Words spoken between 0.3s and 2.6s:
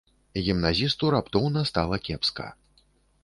Гімназісту раптоўна стала кепска.